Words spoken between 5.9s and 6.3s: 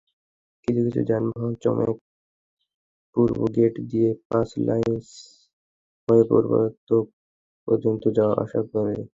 হয়ে